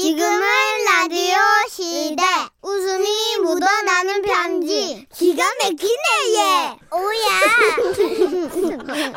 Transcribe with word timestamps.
지금은 0.00 0.40
라디오 0.84 1.36
시대. 1.70 2.22
웃음이 2.60 3.08
묻어나는 3.42 4.20
편지. 4.20 5.06
기가 5.10 5.42
막히네, 5.62 6.34
얘. 6.34 6.76
오야. 6.92 7.26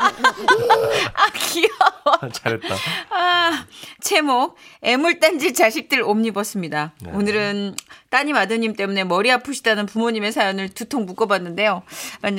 아, 1.12 1.26
귀여워. 1.34 2.32
잘했다. 2.32 2.74
아, 3.10 3.66
제목, 4.00 4.56
애물단지 4.80 5.52
자식들 5.52 6.00
옴니버스입니다. 6.00 6.94
네. 7.02 7.10
오늘은 7.12 7.76
따님 8.10 8.36
아드님 8.36 8.74
때문에 8.74 9.04
머리 9.04 9.30
아프시다는 9.30 9.86
부모님의 9.86 10.32
사연을 10.32 10.68
두통 10.68 11.06
묶어봤는데요. 11.06 11.82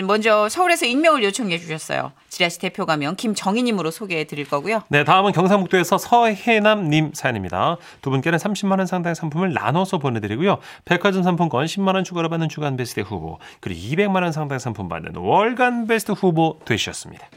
먼저 0.04 0.50
서울에서 0.50 0.86
익명을 0.86 1.24
요청해 1.24 1.58
주셨어요. 1.60 2.12
지라시 2.28 2.60
대표 2.60 2.86
가명 2.86 3.16
김정희님으로 3.16 3.89
소개해 3.89 4.26
드릴 4.26 4.48
거고요. 4.48 4.84
네, 4.89 5.06
다음은 5.06 5.32
경상북도에서 5.32 5.98
서혜남님 5.98 7.12
사연입니다. 7.14 7.78
두 8.02 8.10
분께는 8.10 8.38
30만 8.38 8.80
원 8.80 8.86
상당의 8.86 9.16
상품을 9.16 9.54
나눠서 9.54 10.00
보내드리고요. 10.00 10.60
백화점 10.84 11.24
상품권 11.24 11.65
10만 11.65 11.96
원 11.96 12.04
추가로 12.04 12.28
받는 12.28 12.50
주간 12.50 12.76
베스트 12.76 13.00
후보 13.00 13.40
그리고 13.62 13.79
200만 13.79 14.24
원 14.24 14.34
상당의 14.34 14.60
상품 14.60 14.90
받는 14.90 15.15
월간 15.15 15.88
베스트 15.88 16.12
후보 16.12 16.60
되셨습니다. 16.65 17.28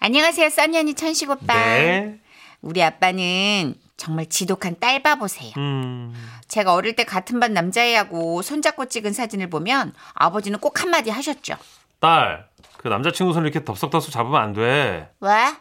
안녕하세요, 0.00 0.48
써니언니 0.48 0.94
천식 0.94 1.30
오빠. 1.30 1.54
네. 1.54 2.18
우리 2.60 2.82
아빠는 2.82 3.74
정말 3.98 4.26
지독한 4.26 4.76
딸바보세요. 4.80 5.52
음, 5.58 6.14
제가 6.46 6.72
어릴 6.72 6.96
때 6.96 7.04
같은 7.04 7.40
반 7.40 7.52
남자애하고 7.52 8.40
손잡고 8.42 8.86
찍은 8.86 9.12
사진을 9.12 9.50
보면 9.50 9.92
아버지는 10.14 10.60
꼭 10.60 10.80
한마디 10.80 11.10
하셨죠. 11.10 11.56
딸, 11.98 12.48
그 12.78 12.88
남자친구 12.88 13.34
손 13.34 13.42
이렇게 13.42 13.64
덥석덥석 13.64 14.12
잡으면 14.12 14.40
안 14.40 14.52
돼. 14.54 15.10
왜? 15.20 15.52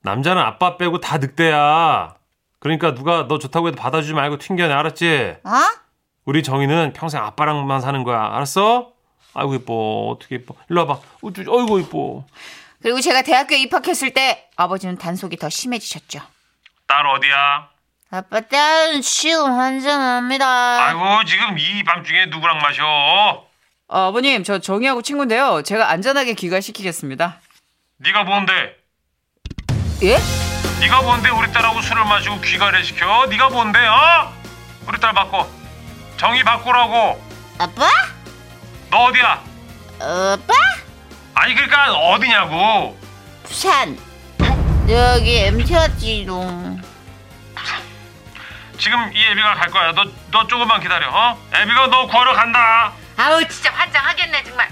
남자는 0.00 0.42
아빠 0.42 0.78
빼고 0.78 1.00
다 1.00 1.18
늑대야. 1.18 2.14
그러니까 2.58 2.94
누가 2.94 3.28
너 3.28 3.38
좋다고 3.38 3.68
해도 3.68 3.76
받아주지 3.76 4.14
말고 4.14 4.38
튕겨내, 4.38 4.72
알았지? 4.72 5.36
어? 5.44 5.50
우리 6.24 6.42
정이는 6.42 6.94
평생 6.94 7.22
아빠랑만 7.22 7.82
사는 7.82 8.02
거야, 8.04 8.22
알았어? 8.32 8.92
아이고 9.34 9.54
이뻐, 9.54 10.14
어떻게 10.16 10.36
이뻐. 10.36 10.54
일로 10.70 10.86
와봐. 10.86 11.00
우쭈, 11.20 11.42
어이구 11.46 11.80
이뻐. 11.80 12.24
그리고 12.80 13.02
제가 13.02 13.20
대학교에 13.20 13.58
입학했을 13.60 14.14
때 14.14 14.48
아버지는 14.56 14.96
단속이 14.96 15.36
더 15.36 15.50
심해지셨죠. 15.50 16.20
딸 16.90 17.06
어디야? 17.06 17.68
아빠 18.10 18.40
딸은 18.40 19.00
지금 19.02 19.56
한잔합니다. 19.56 20.86
아이고 20.88 21.24
지금 21.24 21.56
이 21.56 21.84
밤중에 21.84 22.26
누구랑 22.26 22.58
마셔? 22.58 22.82
아, 23.86 24.06
아버님 24.08 24.42
저 24.42 24.58
정희하고 24.58 25.00
친구인데요. 25.00 25.62
제가 25.62 25.88
안전하게 25.88 26.34
귀가시키겠습니다. 26.34 27.38
네가 27.98 28.24
뭔데? 28.24 28.76
예? 30.02 30.18
네가 30.80 31.02
뭔데 31.02 31.28
우리 31.30 31.52
딸하고 31.52 31.80
술을 31.80 32.04
마시고 32.06 32.40
귀가를 32.40 32.82
시켜? 32.82 33.26
네가 33.26 33.50
뭔데? 33.50 33.78
어? 33.86 34.32
우리 34.88 34.98
딸 34.98 35.12
바꿔. 35.12 35.48
정이 36.16 36.42
바꾸라고. 36.42 37.22
아빠? 37.58 37.88
너 38.90 39.04
어디야? 39.04 39.44
아빠? 40.00 40.54
아니 41.34 41.54
그러니까 41.54 41.92
어디냐고. 41.94 42.98
부산. 43.44 43.96
여기 44.90 45.38
MT였지롱. 45.44 46.82
지금 48.78 49.12
이 49.14 49.24
애비가 49.26 49.54
갈 49.54 49.70
거야. 49.70 49.92
너 49.92 50.04
너 50.32 50.46
조금만 50.46 50.80
기다려. 50.80 51.08
어? 51.10 51.38
애비가 51.54 51.86
너 51.88 52.06
구하러 52.06 52.32
간다. 52.34 52.92
아우 53.16 53.44
진짜 53.46 53.70
환장하겠네 53.72 54.42
정말. 54.44 54.68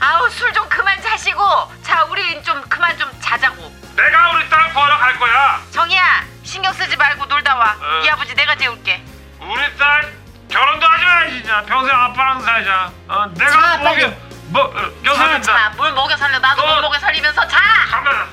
아우 0.00 0.28
술 0.30 0.52
좀 0.52 0.68
그만 0.68 1.00
자시고 1.02 1.42
자 1.82 2.04
우리 2.04 2.42
좀 2.44 2.60
그만 2.68 2.96
좀 2.98 3.10
자자고. 3.20 3.56
내가 3.96 4.30
우리 4.32 4.48
딸 4.48 4.72
구하러 4.72 4.96
갈 4.98 5.18
거야. 5.18 5.60
정희야 5.72 6.24
신경 6.44 6.72
쓰지 6.72 6.96
말고 6.96 7.26
놀다 7.26 7.54
와. 7.56 7.76
어. 7.80 8.02
이 8.04 8.08
아버지 8.08 8.34
내가 8.34 8.54
재울게. 8.56 9.02
우리 9.40 9.76
딸 9.76 10.12
결혼도 10.48 10.86
하지 10.86 11.04
마 11.04 11.28
진짜. 11.28 11.62
평생 11.66 11.94
아빠랑 11.96 12.42
살자. 12.42 12.92
어, 13.08 13.26
내가 13.34 13.50
자, 13.50 13.76
먹여 13.78 13.90
빨리. 13.90 14.16
뭐 14.50 14.62
어, 14.64 14.92
여사진다. 15.04 15.70
뭘 15.76 15.92
먹여 15.92 16.16
살려 16.16 16.38
나도 16.38 16.62
어. 16.62 16.74
못 16.76 16.80
먹여 16.82 16.98
살리면서 17.00 17.48
자. 17.48 17.58
가만. 17.90 18.28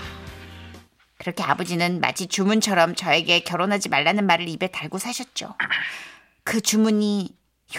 그렇게 1.19 1.43
아버지는 1.43 1.99
마치 1.99 2.27
주문처럼 2.27 2.95
저에게 2.95 3.41
결혼하지 3.41 3.89
말라는 3.89 4.25
말을 4.25 4.47
입에 4.49 4.67
달고 4.67 4.97
사셨죠. 4.97 5.53
그 6.43 6.61
주문이 6.61 7.29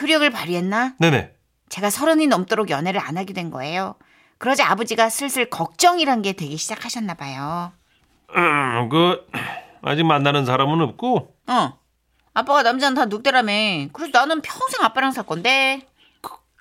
효력을 0.00 0.28
발휘했나? 0.30 0.94
네네. 0.98 1.32
제가 1.70 1.90
서른이 1.90 2.26
넘도록 2.28 2.70
연애를 2.70 3.00
안 3.00 3.16
하게 3.16 3.32
된 3.32 3.50
거예요. 3.50 3.96
그러자 4.38 4.70
아버지가 4.70 5.08
슬슬 5.08 5.48
걱정이란 5.48 6.22
게 6.22 6.34
되기 6.34 6.56
시작하셨나 6.56 7.14
봐요. 7.14 7.72
음, 8.36 8.88
그 8.88 9.26
아직 9.82 10.04
만나는 10.04 10.44
사람은 10.44 10.80
없고 10.82 11.34
어. 11.48 11.72
아빠가 12.34 12.62
남자는 12.62 12.94
다 12.94 13.06
늑대라며. 13.06 13.88
그래서 13.92 14.10
나는 14.12 14.40
평생 14.42 14.84
아빠랑 14.84 15.12
살 15.12 15.24
건데. 15.24 15.86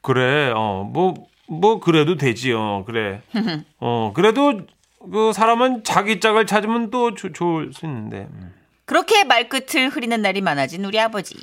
그래. 0.01 0.51
어, 0.55 0.89
뭐 0.91 1.29
뭐 1.49 1.79
그래도 1.79 2.15
되지. 2.15 2.53
어, 2.53 2.83
그래. 2.85 3.21
어, 3.79 4.13
그래도 4.15 4.61
그 4.99 5.31
사람은 5.33 5.83
자기 5.83 6.19
짝을 6.19 6.45
찾으면 6.45 6.89
또 6.91 7.13
조- 7.15 7.31
좋을 7.31 7.71
수 7.73 7.85
있는데. 7.85 8.27
음. 8.31 8.53
그렇게 8.85 9.23
말끝을 9.23 9.89
흐리는 9.89 10.19
날이 10.21 10.41
많아진 10.41 10.83
우리 10.83 10.99
아버지. 10.99 11.35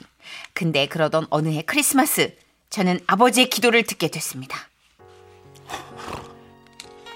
근데 0.53 0.87
그러던 0.87 1.27
어느 1.31 1.49
해 1.49 1.63
크리스마스, 1.63 2.35
저는 2.71 2.99
아버지의 3.07 3.49
기도를 3.49 3.85
듣게 3.85 4.09
됐습니다. 4.09 4.59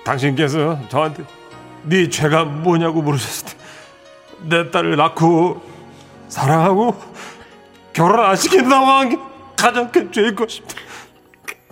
당신께서 0.04 0.78
저한테 0.88 1.24
네 1.84 2.08
죄가 2.08 2.44
뭐냐고 2.44 3.02
물으셨을 3.02 3.48
때 3.48 3.60
내 4.42 4.70
딸을 4.70 4.96
낳고 4.96 5.60
사랑하고 6.28 6.98
결혼 7.92 8.24
안 8.24 8.34
시킨다고 8.36 8.86
한 8.86 9.10
게 9.10 9.18
가장 9.54 9.92
큰 9.92 10.10
죄일 10.10 10.34
것입니다. 10.34 10.76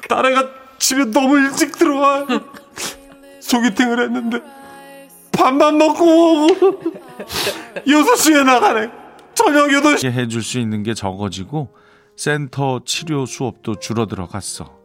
딸애가 0.07 0.51
집에 0.79 1.07
너무 1.07 1.39
일찍 1.39 1.73
들어와 1.79 2.27
소개팅을 3.41 4.03
했는데 4.05 4.43
밥만 5.39 5.79
먹고 5.79 6.05
오고 6.45 6.83
6시에 7.87 8.45
나가네. 8.45 8.91
저녁 9.35 9.69
8시 9.69 10.03
게 10.03 10.11
해줄 10.11 10.43
수 10.43 10.59
있는 10.59 10.83
게 10.83 10.95
적어지고 10.95 11.69
센터 12.17 12.81
치료 12.85 13.25
수업도 13.25 13.77
줄어들어 13.77 14.27
갔어. 14.27 14.77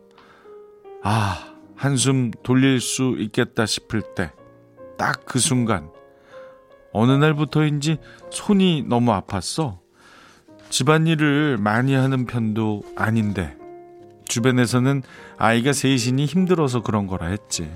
아, 1.01 1.53
한숨 1.75 2.31
돌릴 2.43 2.79
수 2.79 3.15
있겠다 3.17 3.65
싶을 3.65 4.03
때, 4.15 4.31
딱 4.97 5.23
그 5.25 5.39
순간, 5.39 5.89
어느 6.93 7.11
날부터인지 7.11 7.97
손이 8.29 8.85
너무 8.87 9.11
아팠어. 9.11 9.79
집안일을 10.69 11.57
많이 11.57 11.95
하는 11.95 12.25
편도 12.25 12.83
아닌데, 12.95 13.57
주변에서는 14.25 15.01
아이가 15.37 15.73
셋이니 15.73 16.25
힘들어서 16.25 16.83
그런 16.83 17.07
거라 17.07 17.27
했지. 17.27 17.69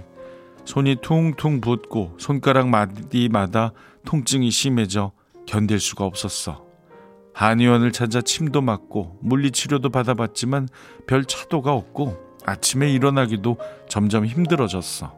손이 0.67 0.97
퉁퉁 1.01 1.61
붓고 1.61 2.17
손가락 2.19 2.67
마디마다 2.67 3.72
통증이 4.03 4.51
심해져 4.51 5.13
견딜 5.45 5.79
수가 5.79 6.03
없었어. 6.03 6.66
한의원을 7.33 7.94
찾아 7.94 8.19
침도 8.19 8.59
맞고 8.59 9.17
물리치료도 9.22 9.89
받아봤지만 9.89 10.67
별 11.07 11.23
차도가 11.23 11.72
없고 11.72 12.17
아침에 12.45 12.91
일어나기도 12.91 13.56
점점 13.88 14.25
힘들어졌어. 14.25 15.17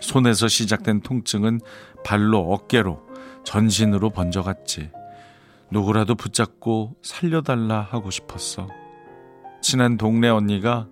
손에서 0.00 0.48
시작된 0.48 1.02
통증은 1.02 1.60
발로 2.02 2.38
어깨로 2.38 3.06
전신으로 3.44 4.08
번져갔지. 4.08 4.90
누구라도 5.70 6.14
붙잡고 6.14 6.96
살려달라 7.02 7.82
하고 7.82 8.10
싶었어. 8.10 8.68
친한 9.60 9.98
동네 9.98 10.30
언니가 10.30 10.88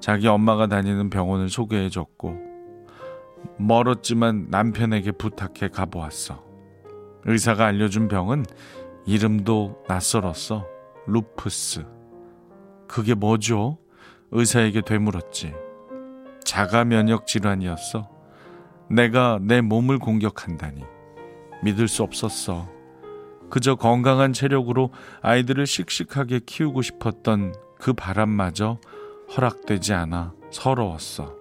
자기 0.00 0.26
엄마가 0.26 0.66
다니는 0.66 1.10
병원을 1.10 1.48
소개해줬고 1.48 2.47
멀었지만 3.58 4.46
남편에게 4.50 5.12
부탁해 5.12 5.68
가보았어. 5.72 6.44
의사가 7.24 7.66
알려준 7.66 8.08
병은 8.08 8.44
이름도 9.06 9.84
낯설었어. 9.88 10.66
루푸스. 11.06 11.84
그게 12.86 13.14
뭐죠? 13.14 13.78
의사에게 14.30 14.82
되물었지. 14.82 15.54
자가 16.44 16.84
면역 16.84 17.26
질환이었어. 17.26 18.08
내가 18.90 19.38
내 19.42 19.60
몸을 19.60 19.98
공격한다니. 19.98 20.84
믿을 21.62 21.88
수 21.88 22.02
없었어. 22.02 22.68
그저 23.50 23.74
건강한 23.74 24.32
체력으로 24.32 24.90
아이들을 25.22 25.66
씩씩하게 25.66 26.40
키우고 26.46 26.82
싶었던 26.82 27.54
그 27.78 27.92
바람마저 27.92 28.78
허락되지 29.36 29.94
않아 29.94 30.34
서러웠어. 30.50 31.34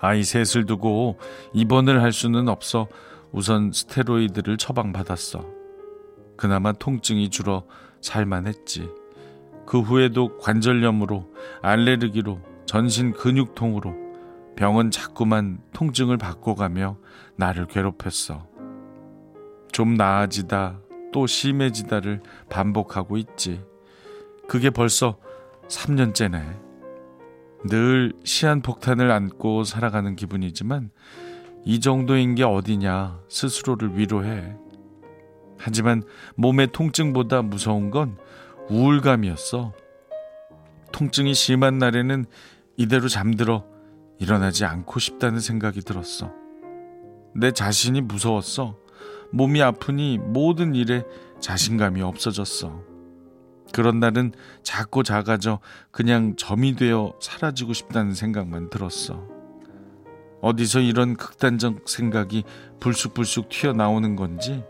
아이 0.00 0.22
셋을 0.22 0.66
두고 0.66 1.18
입원을 1.52 2.02
할 2.02 2.12
수는 2.12 2.48
없어 2.48 2.88
우선 3.32 3.72
스테로이드를 3.72 4.56
처방받았어. 4.56 5.44
그나마 6.36 6.72
통증이 6.72 7.30
줄어 7.30 7.64
살만 8.00 8.46
했지. 8.46 8.88
그 9.66 9.80
후에도 9.80 10.36
관절염으로 10.38 11.32
알레르기로 11.62 12.40
전신 12.66 13.12
근육통으로 13.12 13.94
병은 14.56 14.90
자꾸만 14.90 15.60
통증을 15.72 16.16
바꿔가며 16.16 16.96
나를 17.36 17.66
괴롭혔어. 17.66 18.46
좀 19.72 19.94
나아지다 19.94 20.80
또 21.12 21.26
심해지다를 21.26 22.22
반복하고 22.48 23.16
있지. 23.16 23.60
그게 24.48 24.70
벌써 24.70 25.18
3년째네. 25.68 26.62
늘 27.64 28.12
시한폭탄을 28.24 29.10
안고 29.10 29.64
살아가는 29.64 30.16
기분이지만 30.16 30.90
이 31.64 31.80
정도인 31.80 32.34
게 32.34 32.42
어디냐 32.42 33.20
스스로를 33.28 33.98
위로해. 33.98 34.54
하지만 35.58 36.02
몸의 36.36 36.68
통증보다 36.72 37.42
무서운 37.42 37.90
건 37.90 38.18
우울감이었어. 38.68 39.72
통증이 40.92 41.34
심한 41.34 41.78
날에는 41.78 42.26
이대로 42.76 43.08
잠들어 43.08 43.64
일어나지 44.18 44.64
않고 44.64 45.00
싶다는 45.00 45.40
생각이 45.40 45.80
들었어. 45.80 46.32
내 47.34 47.50
자신이 47.50 48.02
무서웠어. 48.02 48.76
몸이 49.32 49.62
아프니 49.62 50.18
모든 50.18 50.74
일에 50.74 51.04
자신감이 51.40 52.02
없어졌어. 52.02 52.93
그런 53.74 53.98
날은 53.98 54.30
작고 54.62 55.02
작아져 55.02 55.58
그냥 55.90 56.36
점이 56.36 56.76
되어 56.76 57.12
사라지고 57.20 57.72
싶다는 57.72 58.14
생각만 58.14 58.70
들었어. 58.70 59.26
어디서 60.40 60.78
이런 60.78 61.16
극단적 61.16 61.88
생각이 61.88 62.44
불쑥불쑥 62.78 63.48
튀어나오는 63.48 64.14
건지 64.14 64.62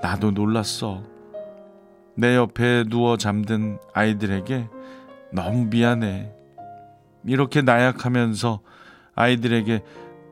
나도 0.00 0.30
놀랐어. 0.30 1.02
내 2.16 2.34
옆에 2.34 2.84
누워 2.88 3.18
잠든 3.18 3.78
아이들에게 3.92 4.66
너무 5.34 5.66
미안해. 5.66 6.32
이렇게 7.26 7.60
나약하면서 7.60 8.60
아이들에게 9.14 9.82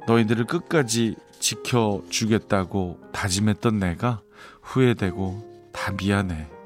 너희들을 0.06 0.46
끝까지 0.46 1.16
지켜주겠다고 1.38 2.98
다짐했던 3.12 3.78
내가 3.78 4.22
후회되고 4.62 5.70
다 5.74 5.92
미안해. 5.92 6.59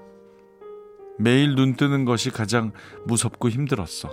매일 1.19 1.55
눈 1.55 1.75
뜨는 1.75 2.05
것이 2.05 2.31
가장 2.31 2.73
무섭고 3.07 3.49
힘들었어. 3.49 4.11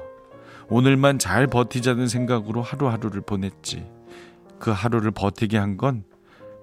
오늘만 0.69 1.19
잘 1.19 1.47
버티자는 1.47 2.07
생각으로 2.07 2.61
하루하루를 2.61 3.21
보냈지. 3.21 3.85
그 4.59 4.71
하루를 4.71 5.11
버티게 5.11 5.57
한 5.57 5.77
건 5.77 6.03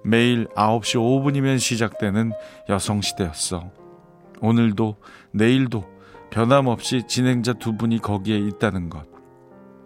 매일 0.03 0.47
9시 0.55 0.95
5분이면 0.97 1.59
시작되는 1.59 2.31
여성시대였어. 2.69 3.71
오늘도 4.41 4.95
내일도 5.31 5.85
변함없이 6.29 7.03
진행자 7.07 7.53
두 7.53 7.75
분이 7.75 7.99
거기에 7.99 8.37
있다는 8.37 8.89
것. 8.89 9.05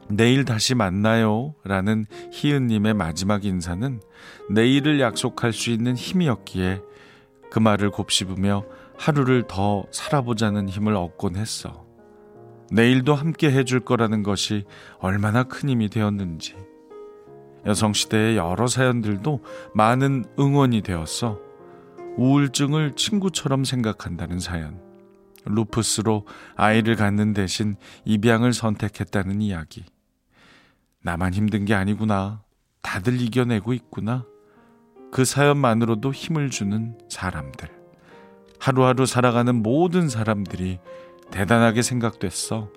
내일 0.09 0.45
다시 0.45 0.75
만나요. 0.75 1.55
라는 1.63 2.05
희은님의 2.31 2.93
마지막 2.93 3.45
인사는 3.45 4.01
내일을 4.51 4.99
약속할 4.99 5.53
수 5.53 5.71
있는 5.71 5.95
힘이었기에 5.95 6.81
그 7.49 7.59
말을 7.59 7.89
곱씹으며 7.89 8.63
하루를 8.97 9.45
더 9.47 9.85
살아보자는 9.91 10.69
힘을 10.69 10.95
얻곤 10.95 11.35
했어. 11.35 11.85
내일도 12.71 13.13
함께 13.13 13.51
해줄 13.51 13.81
거라는 13.81 14.23
것이 14.23 14.65
얼마나 14.99 15.43
큰 15.43 15.69
힘이 15.69 15.89
되었는지. 15.89 16.55
여성시대의 17.65 18.37
여러 18.37 18.67
사연들도 18.67 19.43
많은 19.73 20.25
응원이 20.39 20.81
되었어. 20.81 21.39
우울증을 22.17 22.93
친구처럼 22.95 23.63
생각한다는 23.63 24.39
사연. 24.39 24.81
루푸스로 25.45 26.25
아이를 26.55 26.95
갖는 26.95 27.33
대신 27.33 27.75
입양을 28.05 28.53
선택했다는 28.53 29.41
이야기. 29.41 29.83
나만 31.01 31.33
힘든 31.33 31.65
게 31.65 31.73
아니구나. 31.73 32.43
다들 32.81 33.19
이겨내고 33.19 33.73
있구나. 33.73 34.25
그 35.11 35.25
사연만으로도 35.25 36.11
힘을 36.11 36.49
주는 36.49 36.97
사람들. 37.09 37.82
하루하루 38.63 39.05
살아가는 39.05 39.61
모든 39.61 40.07
사람들이 40.07 40.79
대단하게 41.31 41.81
생각됐어. 41.81 42.69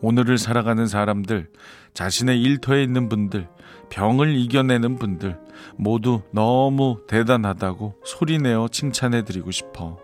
오늘을 0.00 0.38
살아가는 0.38 0.86
사람들, 0.86 1.50
자신의 1.92 2.40
일터에 2.40 2.82
있는 2.82 3.10
분들, 3.10 3.46
병을 3.90 4.34
이겨내는 4.34 4.96
분들, 4.96 5.38
모두 5.76 6.22
너무 6.30 7.02
대단하다고 7.08 7.96
소리내어 8.06 8.68
칭찬해드리고 8.68 9.50
싶어. 9.50 9.98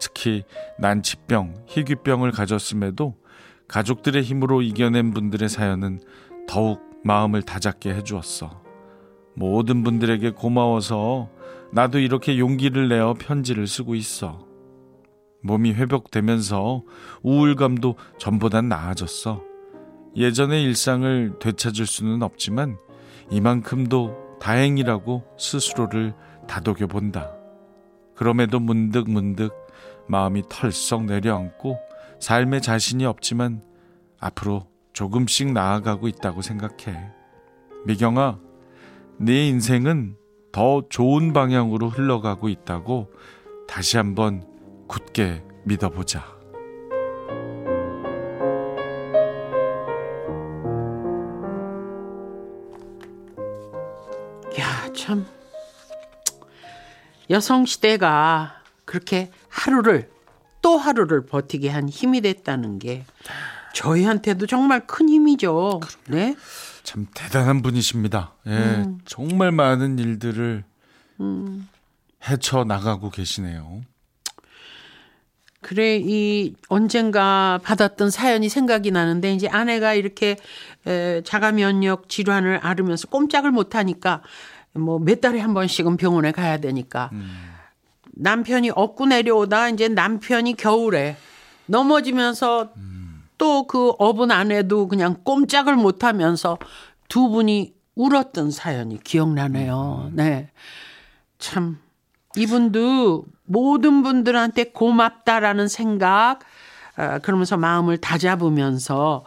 특히 0.00 0.44
난치병, 0.78 1.66
희귀병을 1.66 2.30
가졌음에도 2.30 3.16
가족들의 3.68 4.22
힘으로 4.22 4.62
이겨낸 4.62 5.12
분들의 5.12 5.50
사연은 5.50 6.00
더욱 6.48 6.80
마음을 7.04 7.42
다잡게 7.42 7.92
해주었어. 7.92 8.62
모든 9.34 9.82
분들에게 9.82 10.30
고마워서 10.30 11.28
나도 11.74 11.98
이렇게 11.98 12.38
용기를 12.38 12.88
내어 12.88 13.14
편지를 13.14 13.66
쓰고 13.66 13.96
있어. 13.96 14.46
몸이 15.42 15.72
회복되면서 15.74 16.84
우울감도 17.24 17.96
전보단 18.16 18.68
나아졌어. 18.68 19.42
예전의 20.14 20.62
일상을 20.62 21.40
되찾을 21.40 21.86
수는 21.86 22.22
없지만 22.22 22.78
이만큼도 23.28 24.38
다행이라고 24.40 25.24
스스로를 25.36 26.14
다독여 26.46 26.86
본다. 26.86 27.32
그럼에도 28.14 28.60
문득문득 28.60 29.52
마음이 30.06 30.44
털썩 30.48 31.06
내려앉고 31.06 31.76
삶에 32.20 32.60
자신이 32.60 33.04
없지만 33.04 33.62
앞으로 34.20 34.68
조금씩 34.92 35.52
나아가고 35.52 36.06
있다고 36.06 36.40
생각해. 36.40 37.10
미경아, 37.84 38.38
네 39.18 39.48
인생은 39.48 40.16
더 40.54 40.82
좋은 40.88 41.32
방향으로 41.32 41.88
흘러가고 41.88 42.48
있다고 42.48 43.12
다시 43.66 43.96
한번 43.96 44.46
굳게 44.86 45.42
믿어보자. 45.64 46.20
야, 54.60 54.92
참. 54.94 55.26
여성 57.30 57.66
시대가 57.66 58.62
그렇게 58.84 59.32
하루를 59.48 60.08
또 60.62 60.78
하루를 60.78 61.26
버티게 61.26 61.68
한 61.68 61.88
힘이 61.88 62.20
됐다는 62.20 62.78
게 62.78 63.04
저희한테도 63.74 64.46
정말 64.46 64.86
큰 64.86 65.08
힘이죠. 65.08 65.80
네. 66.08 66.34
참 66.82 67.06
대단한 67.14 67.60
분이십니다. 67.62 68.32
예, 68.46 68.50
음. 68.50 68.98
정말 69.04 69.52
많은 69.52 69.98
일들을 69.98 70.64
헤쳐 72.28 72.64
나가고 72.64 73.10
계시네요. 73.10 73.82
그래 75.60 75.98
이 75.98 76.54
언젠가 76.68 77.58
받았던 77.62 78.10
사연이 78.10 78.50
생각이 78.50 78.90
나는데 78.90 79.32
이제 79.32 79.48
아내가 79.48 79.94
이렇게 79.94 80.36
에, 80.86 81.22
자가 81.24 81.52
면역 81.52 82.10
질환을 82.10 82.58
앓으면서 82.62 83.08
꼼짝을 83.08 83.50
못 83.50 83.74
하니까 83.74 84.22
뭐 84.74 84.98
몇 84.98 85.20
달에 85.22 85.40
한 85.40 85.54
번씩은 85.54 85.96
병원에 85.96 86.32
가야 86.32 86.58
되니까 86.58 87.10
남편이 88.12 88.70
업고 88.74 89.06
내려오다 89.06 89.70
이제 89.70 89.88
남편이 89.88 90.56
겨울에 90.56 91.16
넘어지면서 91.66 92.70
또그 93.44 93.96
업은 93.98 94.30
아내도 94.30 94.88
그냥 94.88 95.16
꼼짝을 95.22 95.76
못 95.76 96.02
하면서 96.02 96.56
두 97.08 97.28
분이 97.28 97.74
울었던 97.94 98.50
사연이 98.50 98.98
기억나네요. 98.98 100.10
네. 100.14 100.50
참 101.38 101.78
이분도 102.36 103.26
모든 103.44 104.02
분들한테 104.02 104.72
고맙다라는 104.72 105.68
생각 105.68 106.38
어, 106.96 107.18
그러면서 107.22 107.58
마음을 107.58 107.98
다잡으면서 107.98 109.24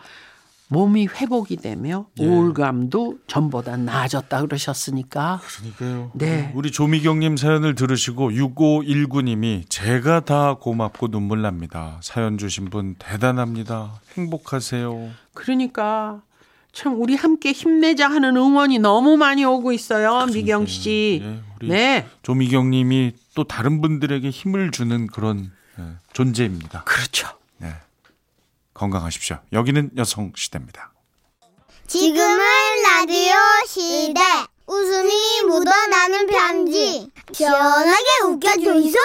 몸이 0.70 1.08
회복이 1.08 1.58
되며 1.58 2.08
우울감도 2.20 3.20
전보다 3.28 3.78
나아졌다 3.78 4.42
그러셨으니까 4.42 5.40
그러니까요. 5.44 6.12
네. 6.14 6.52
우리 6.56 6.72
조미경님 6.72 7.38
사연을 7.38 7.76
들으시고 7.76 8.32
6519님이 8.32 9.64
제가 9.70 10.22
다 10.22 10.56
고맙고 10.56 11.08
눈물 11.08 11.42
납니다. 11.42 12.00
사연 12.02 12.38
주신 12.38 12.66
분 12.66 12.96
대단합니다. 13.00 14.02
행복하세요. 14.18 15.10
그러니까 15.34 16.22
참 16.74 17.02
우리 17.02 17.16
함께 17.16 17.54
힘내자 17.54 18.10
하는 18.10 18.36
응원이 18.36 18.80
너무 18.80 19.18
많이 19.18 19.46
오고 19.46 19.72
있어요 19.72 20.28
미경 20.32 20.66
씨. 20.68 21.22
예, 21.24 21.40
우리 21.56 21.70
네 21.70 22.08
조미경님이 22.24 23.14
또 23.36 23.46
다른 23.46 23.82
분들에게 23.82 24.30
힘을 24.30 24.72
주는 24.72 25.08
그런 25.08 25.50
예, 25.80 25.84
존재입니다. 26.12 26.84
그렇죠. 26.84 27.30
네. 27.58 27.74
건강하십시오. 28.78 29.38
여기는 29.54 29.92
여성 29.98 30.32
시대입니다. 30.36 30.92
지금은 31.88 32.38
라디오 32.84 33.34
시대. 33.68 34.22
웃음이 34.68 35.12
묻어나는 35.48 36.28
편지. 36.28 37.10
시원하게 37.32 38.06
웃겨주이소. 38.26 38.98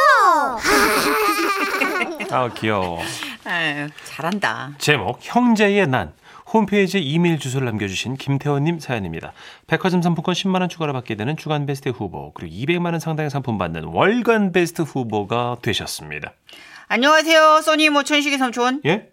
아 2.30 2.48
귀여워. 2.54 2.98
아유, 3.44 3.88
잘한다. 4.04 4.72
제목 4.78 5.18
형제의 5.22 5.86
난 5.86 6.12
홈페이지에 6.52 7.00
이메일 7.00 7.38
주소를 7.38 7.64
남겨주신 7.66 8.16
김태원님 8.16 8.80
사연입니다. 8.80 9.32
백화점 9.68 10.02
상품권 10.02 10.34
10만 10.34 10.60
원 10.60 10.68
추가로 10.68 10.92
받게 10.92 11.14
되는 11.14 11.36
주간 11.36 11.64
베스트 11.64 11.88
후보 11.90 12.32
그리고 12.34 12.54
200만 12.54 12.86
원 12.86 12.98
상당의 13.00 13.30
상품 13.30 13.56
받는 13.56 13.84
월간 13.84 14.50
베스트 14.52 14.82
후보가 14.82 15.58
되셨습니다. 15.62 16.32
안녕하세요. 16.88 17.60
써니 17.62 17.88
모 17.90 18.02
천식의 18.02 18.38
삼촌. 18.38 18.82
예? 18.84 19.11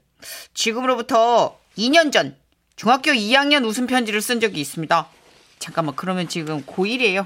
지금으로부터 0.53 1.57
2년 1.77 2.11
전 2.11 2.35
중학교 2.75 3.11
2학년 3.11 3.65
웃음 3.65 3.87
편지를 3.87 4.21
쓴 4.21 4.39
적이 4.39 4.61
있습니다. 4.61 5.07
잠깐만 5.59 5.95
그러면 5.95 6.27
지금 6.27 6.63
고1이에요. 6.63 7.25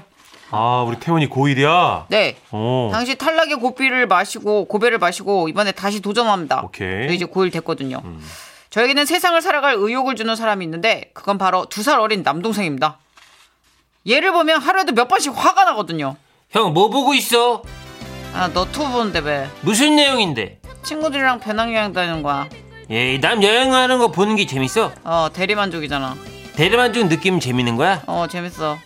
아 0.50 0.84
우리 0.86 0.98
태원이 0.98 1.28
고1이야? 1.28 2.06
네. 2.08 2.36
어. 2.50 2.90
당시 2.92 3.16
탈락의 3.16 3.56
고비를 3.56 4.06
마시고 4.06 4.66
고배를 4.66 4.98
마시고 4.98 5.48
이번에 5.48 5.72
다시 5.72 6.00
도전합니다. 6.00 6.62
오케이. 6.62 7.08
음. 7.08 7.12
이제 7.12 7.24
고1 7.24 7.52
됐거든요. 7.52 8.02
저에게는 8.70 9.06
세상을 9.06 9.40
살아갈 9.40 9.74
의욕을 9.78 10.16
주는 10.16 10.34
사람이 10.34 10.64
있는데 10.64 11.10
그건 11.14 11.38
바로 11.38 11.66
두 11.66 11.82
살 11.82 12.00
어린 12.00 12.22
남동생입니다. 12.22 12.98
얘를 14.08 14.32
보면 14.32 14.60
하루에도 14.60 14.92
몇 14.92 15.08
번씩 15.08 15.32
화가 15.36 15.64
나거든요. 15.64 16.16
형 16.50 16.74
뭐 16.74 16.88
보고 16.90 17.14
있어? 17.14 17.62
아, 18.34 18.48
너투 18.48 18.88
보는데 18.90 19.20
왜? 19.20 19.48
무슨 19.62 19.96
내용인데? 19.96 20.60
친구들이랑 20.82 21.40
배낭여행 21.40 21.92
다니는 21.92 22.22
거야. 22.22 22.48
에이 22.90 23.20
남 23.20 23.42
여행하는 23.42 23.98
거 23.98 24.08
보는 24.10 24.36
게 24.36 24.46
재밌어? 24.46 24.92
어, 25.04 25.28
대리만족이잖아. 25.32 26.16
대리만족 26.54 27.08
느낌 27.08 27.40
재밌는 27.40 27.76
거야? 27.76 28.02
어, 28.06 28.26
재밌어. 28.30 28.78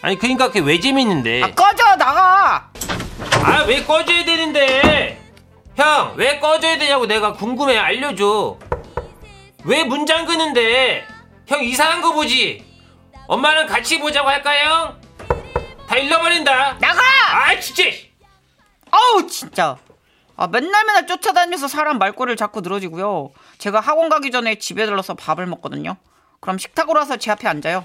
아니 0.00 0.18
그러니까 0.18 0.48
그게 0.48 0.60
왜 0.60 0.80
재밌는데? 0.80 1.42
아, 1.42 1.50
꺼져! 1.52 1.96
나가! 1.96 2.70
아 3.44 3.64
왜 3.66 3.82
꺼져야 3.84 4.24
되는데? 4.24 5.20
형 5.76 6.14
왜 6.16 6.38
꺼져야 6.38 6.78
되냐고 6.78 7.06
내가 7.06 7.32
궁금해 7.32 7.76
알려줘. 7.78 8.58
왜 9.64 9.84
문 9.84 10.06
잠그는데? 10.06 11.06
형 11.46 11.62
이상한 11.64 12.00
거 12.02 12.12
보지? 12.12 12.64
엄마랑 13.28 13.66
같이 13.66 13.98
보자고 13.98 14.28
할까요? 14.28 14.96
다 15.88 15.96
잃어버린다. 15.96 16.78
나가! 16.78 17.00
아 17.32 17.58
진짜. 17.60 17.84
아우, 18.90 19.26
진짜. 19.26 19.76
아, 20.42 20.48
맨날 20.48 20.84
맨날 20.84 21.06
쫓아다니면서 21.06 21.68
사람 21.68 21.98
말꼬리를 21.98 22.34
자꾸 22.36 22.62
늘어지고요. 22.62 23.30
제가 23.58 23.78
학원 23.78 24.08
가기 24.08 24.32
전에 24.32 24.56
집에 24.56 24.86
들러서 24.86 25.14
밥을 25.14 25.46
먹거든요. 25.46 25.94
그럼 26.40 26.58
식탁으로 26.58 26.98
와서 26.98 27.16
제 27.16 27.30
앞에 27.30 27.46
앉아요. 27.46 27.84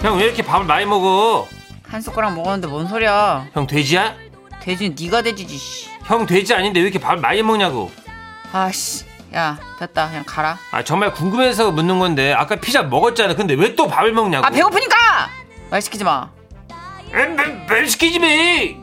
형 0.00 0.16
왜 0.16 0.24
이렇게 0.24 0.42
밥을 0.42 0.64
많이 0.64 0.86
먹어? 0.86 1.46
한 1.86 2.00
숟가락 2.00 2.34
먹었는데 2.34 2.66
뭔 2.68 2.88
소리야. 2.88 3.48
형 3.52 3.66
돼지야? 3.66 4.14
돼지는 4.62 4.96
네가 4.98 5.20
돼지지, 5.20 5.58
씨. 5.58 5.90
형 6.04 6.24
돼지 6.24 6.54
아닌데 6.54 6.80
왜 6.80 6.84
이렇게 6.86 6.98
밥을 6.98 7.18
많이 7.20 7.42
먹냐고. 7.42 7.90
아씨. 8.50 9.04
야, 9.34 9.58
됐다. 9.78 10.08
그냥 10.08 10.24
가라. 10.26 10.56
아 10.70 10.82
정말 10.82 11.12
궁금해서 11.12 11.72
묻는 11.72 11.98
건데 11.98 12.32
아까 12.32 12.56
피자 12.56 12.82
먹었잖아. 12.82 13.34
근데 13.34 13.52
왜 13.52 13.76
또 13.76 13.86
밥을 13.86 14.12
먹냐고. 14.12 14.46
아, 14.46 14.48
배고프니까! 14.48 14.96
말 15.70 15.82
시키지 15.82 16.04
마. 16.04 16.30
말, 17.12 17.66
말 17.68 17.86
시키지 17.86 18.18
매. 18.18 18.78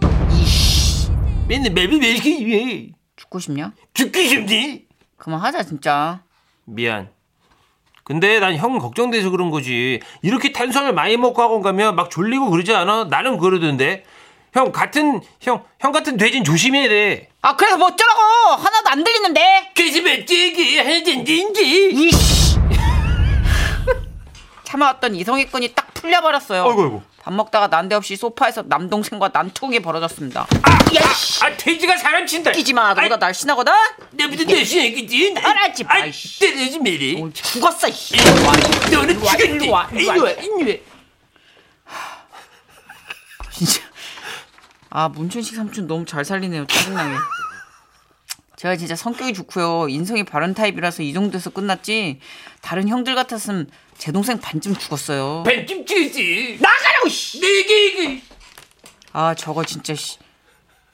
맨날 1.52 1.74
맵이 1.74 2.00
왜 2.00 2.46
매. 2.46 2.88
죽고 3.18 3.40
싶냐? 3.40 3.74
죽기 3.94 4.30
싫니? 4.30 4.86
그만하자, 5.18 5.64
진짜. 5.64 6.24
미안. 6.64 7.10
근데 8.06 8.40
난 8.40 8.56
형 8.56 8.80
걱정돼서 8.80 9.30
그런 9.32 9.52
거지. 9.52 10.00
이렇게 10.22 10.54
탄수화물 10.54 10.94
많이 10.94 11.18
먹고 11.18 11.42
학원 11.42 11.62
가면 11.62 11.98
막 11.98 12.10
졸리고 12.10 12.50
그러지 12.52 12.74
않아? 12.74 13.08
나는 13.10 13.38
그러던데. 13.38 14.06
형 14.54 14.72
같은 14.72 15.20
형 15.42 15.66
형 15.82 15.92
같은 15.92 16.16
돼지는 16.16 16.46
조심해야 16.46 16.88
돼. 16.88 17.28
아, 17.42 17.58
그래서 17.58 17.78
뭐 17.78 17.88
어쩌라고! 17.88 18.22
하나도 18.56 18.90
안 18.90 19.04
들리는데! 19.04 19.72
그래서 19.76 20.26
찌기 20.26 20.78
하든지. 20.78 21.90
이씨! 21.92 22.60
참아왔던 24.64 25.16
이성의끈이 25.16 25.74
딱 25.76 25.94
풀려버렸어요. 25.96 26.64
아이고 26.66 26.82
아이고. 26.82 27.04
밥 27.22 27.34
먹다가 27.34 27.68
난데없이 27.68 28.16
소파에서 28.16 28.64
남동생과 28.66 29.30
난투극이 29.32 29.80
벌어졌습니다. 29.82 30.48
아 31.42 31.56
돼지가 31.56 31.96
사람 31.98 32.26
친다. 32.26 32.52
끼지 32.52 32.74
마, 32.74 32.96
너보다 32.96 33.18
날씬하거든? 33.18 33.72
내부터 34.12 34.44
내신이겠지. 34.44 35.36
따라하지 35.36 35.84
마, 35.84 35.94
아. 35.98 36.02
때리지 36.02 36.80
매리. 36.80 37.22
어, 37.22 37.30
죽었어. 37.32 37.88
너는 38.92 39.20
이리 39.40 39.70
와. 39.70 39.88
이리 39.94 40.08
와, 40.08 40.32
이리 40.32 40.72
와. 40.72 40.92
진짜. 43.52 43.82
아, 44.90 45.08
문춘식 45.08 45.56
삼촌 45.56 45.86
너무 45.86 46.06
잘 46.06 46.26
살리네요. 46.26 46.66
짜증나게. 46.66 47.16
제가 48.56 48.76
진짜 48.76 48.96
성격이 48.96 49.34
좋고요. 49.34 49.90
인성이 49.90 50.24
바른 50.24 50.54
타입이라서 50.56 51.04
이 51.04 51.14
정도에서 51.14 51.52
끝났지. 51.52 52.20
다른 52.62 52.88
형들 52.88 53.14
같았으면 53.16 53.70
제 54.02 54.12
동생 54.12 54.40
반쯤 54.40 54.76
죽었어요. 54.78 55.44
반쯤 55.44 55.86
찍지. 55.86 56.58
나가라고, 56.60 57.08
씨! 57.08 57.40
내게 57.40 57.86
이게. 57.86 58.22
아, 59.14 59.36
저거 59.36 59.64
진짜, 59.64 59.94
씨. 59.94 60.18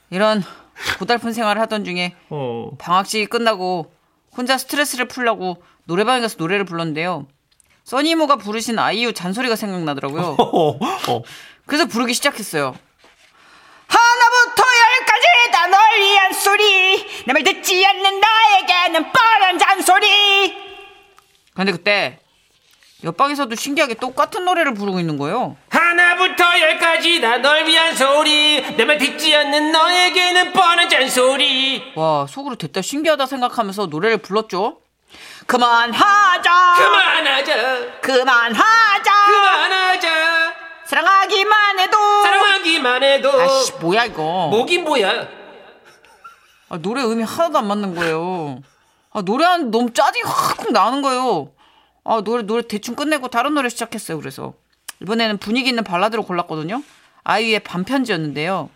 이런 0.10 0.44
고달픈 1.00 1.32
생활을 1.32 1.62
하던 1.62 1.86
중에 1.86 2.16
어. 2.30 2.72
방학식이 2.78 3.28
끝나고 3.28 3.94
혼자 4.36 4.58
스트레스를 4.58 5.08
풀려고 5.08 5.64
노래방에 5.86 6.20
가서 6.20 6.36
노래를 6.38 6.66
불렀는데요. 6.66 7.28
써니모가 7.86 8.36
부르신 8.36 8.78
아이유 8.78 9.14
잔소리가 9.14 9.56
생각나더라고요. 9.56 10.36
어. 10.38 10.70
어. 11.10 11.22
그래서 11.66 11.86
부르기 11.86 12.14
시작했어요. 12.14 12.76
하나부터 13.88 14.64
열까지 14.64 15.28
다 15.54 15.68
널 15.68 15.80
위한 16.02 16.34
소리 16.34 17.06
내 17.26 17.32
말 17.34 17.44
듣지 17.44 17.86
않는 17.86 18.20
나에게는 18.20 19.12
뻔한 19.14 19.58
잔소리 19.58 20.54
근데 21.54 21.72
그때 21.72 22.20
옆방에서도 23.12 23.56
신기하게 23.56 23.94
똑같은 23.96 24.44
노래를 24.44 24.74
부르고 24.74 25.00
있는 25.00 25.18
거예요. 25.18 25.56
하나부터 25.70 26.60
열까지 26.60 27.22
다 27.22 27.38
널 27.38 27.66
위한 27.66 27.96
소리 27.96 28.62
내말 28.76 28.98
듣지 28.98 29.34
않는 29.36 29.72
너에게는 29.72 30.52
뻔한 30.54 30.90
잔소리 30.90 31.94
와 31.96 32.26
속으로 32.28 32.56
됐다 32.56 32.82
신기하다 32.82 33.26
생각하면서 33.26 33.86
노래를 33.86 34.18
불렀죠. 34.18 34.80
그만하자. 35.46 36.74
그만하자 36.78 38.00
그만하자. 38.02 39.12
그만하자 39.28 40.08
사랑하기만 40.86 41.80
해도. 41.80 41.98
사랑하기만 42.24 43.04
해도 43.04 43.42
아씨 43.42 43.72
뭐야 43.80 44.06
이거. 44.06 44.48
뭐긴 44.52 44.84
뭐야 44.84 45.28
아, 46.70 46.78
노래 46.82 47.02
음이 47.04 47.24
하나도 47.24 47.60
안 47.60 47.68
맞는 47.68 47.96
거예요. 47.96 48.60
아, 49.14 49.22
노래하는데 49.22 49.78
너무 49.78 49.94
짜증이 49.94 50.24
확 50.26 50.70
나는 50.74 51.02
거예요. 51.02 51.52
아, 52.08 52.22
노래, 52.24 52.42
노래 52.44 52.62
대충 52.66 52.96
끝내고 52.96 53.28
다른 53.28 53.54
노래 53.54 53.68
시작했어요. 53.70 54.18
그래서. 54.18 54.54
이번에는 55.02 55.38
분위기 55.38 55.70
있는 55.70 55.84
발라드로 55.84 56.24
골랐거든요. 56.24 56.82
아이유의 57.24 57.60
밤편지였는데요. 57.60 58.70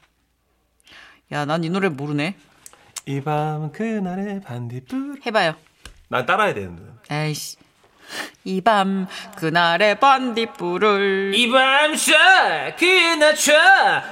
야, 1.32 1.46
난 1.46 1.64
이 1.64 1.70
노래 1.70 1.88
모르네. 1.90 2.36
이 3.06 3.22
밤은 3.22 3.72
그날의 3.72 4.42
반딧불. 4.42 5.22
해봐요. 5.26 5.56
난 6.10 6.26
따라야 6.26 6.54
되는데. 6.54 6.84
에이씨. 7.10 7.56
이 8.44 8.60
밤, 8.60 9.08
그날의 9.38 10.00
반딧불을. 10.02 11.32
이밤새 11.34 12.76
그나춰 12.78 13.54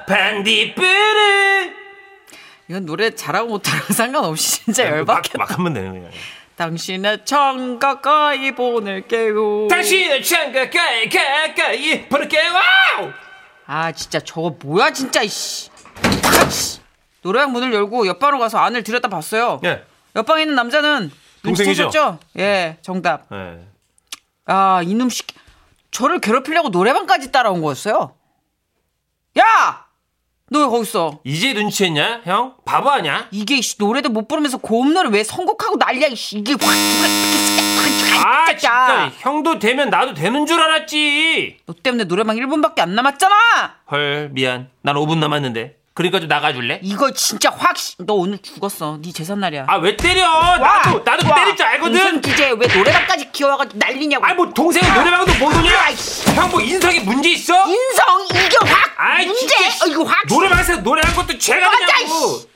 반딧불을 0.08 1.76
이건 2.70 2.86
노래 2.86 3.10
잘하고 3.14 3.50
못하고 3.50 3.92
상관없이 3.94 4.64
진짜 4.64 4.86
열받게. 4.88 5.38
막, 5.38 5.50
막 5.50 5.58
하면 5.60 5.74
되는 5.74 6.00
거야. 6.00 6.10
당신의 6.60 7.24
창 7.24 7.80
가까이 7.80 8.52
보낼 8.54 9.08
게요. 9.08 9.70
당신을 9.70 10.22
창 10.22 10.52
가 10.52 10.70
까이 10.70 11.08
가까이 11.10 12.10
부를게 12.10 12.38
와우 12.50 13.12
아 13.66 13.94
진짜 13.94 14.20
저거 14.20 14.58
뭐야 14.62 14.92
진짜 14.92 15.22
이씨. 15.22 15.70
아, 16.04 16.50
씨. 16.50 16.82
노래방 17.22 17.54
문을 17.54 17.72
열고 17.74 18.08
옆방으로 18.08 18.40
가서 18.40 18.58
안을 18.58 18.84
들여다 18.84 19.08
봤어요. 19.08 19.62
예. 19.64 19.86
옆방에 20.18 20.42
있는 20.42 20.56
남자는 20.56 21.10
동생이죠? 21.44 21.84
눈치채셨죠? 21.84 22.20
예, 22.40 22.78
정답. 22.82 23.28
예. 23.32 23.66
아 24.46 24.82
이놈 24.84 25.10
씨, 25.10 25.24
저를 25.92 26.20
괴롭히려고 26.20 26.68
노래방까지 26.70 27.32
따라온 27.32 27.62
거였어요. 27.62 28.16
야, 29.40 29.86
너 30.52 30.60
왜 30.62 30.66
거기 30.66 30.82
있어? 30.82 31.20
이제 31.24 31.54
눈치챘냐 31.54 32.22
형 32.26 32.56
바보 32.66 32.90
아냐 32.90 33.28
이게 33.32 33.58
이씨, 33.58 33.76
노래도 33.78 34.10
못 34.10 34.28
부르면서 34.28 34.58
고음 34.58 34.94
노래 34.94 35.10
왜 35.10 35.24
선곡하고 35.24 35.78
난리야 35.78 36.08
이씨. 36.08 36.40
이게 36.40 36.54
확 36.60 36.70
아. 38.22 38.46
진짜 38.58 39.12
형도 39.20 39.60
되면 39.60 39.90
나도 39.90 40.14
되는 40.14 40.46
줄 40.46 40.60
알았지 40.62 41.58
너 41.66 41.74
때문에 41.82 42.04
노래방 42.06 42.36
1분밖에 42.36 42.80
안 42.82 42.96
남았잖아. 42.96 43.36
헐 43.92 44.30
미안 44.34 44.70
난 44.82 44.96
5분 44.96 45.18
남았는데 45.20 45.76
그러니까 46.00 46.22
좀 46.22 46.30
나가줄래 46.30 46.80
이거 46.82 47.12
진짜 47.12 47.50
확. 47.50 47.76
씨, 47.78 47.94
너 48.00 48.14
오늘 48.14 48.38
죽었어. 48.38 49.00
네 49.02 49.12
재산 49.12 49.42
날이야. 49.42 49.66
아 49.68 49.80
왜 49.80 49.98
때려 49.98 50.56
나도 50.58 51.04
나도 51.04 51.28
와, 51.28 51.36
때릴 51.36 51.58
줄 51.58 51.66
알거든 51.66 52.22
주제에 52.22 52.52
왜 52.52 52.68
노래방까지 52.74 53.34
기어와가지고 53.34 53.78
난리냐고. 53.78 54.26
아니 54.26 54.34
뭐 54.38 54.50
동생은 54.50 54.94
노래방도 54.94 55.34
못 55.44 55.54
오냐 55.54 55.78
아이씨. 55.78 56.32
형뭐 56.32 56.62
인성에 56.62 57.02
문제 57.02 57.32
있어 57.32 57.54
인성 57.68 58.26
이게 58.32 58.56
확 58.66 58.94
아이, 58.96 59.26
문제. 59.28 59.46
진짜. 59.46 59.86
어, 59.86 59.88
이거 59.90 60.04
확. 60.06 60.26
노래방에서 60.30 60.78
노래한 60.78 61.14
것도 61.16 61.38
죄가 61.38 61.70
맞아, 61.70 61.86
되냐고 61.86 62.06
이씨. 62.38 62.48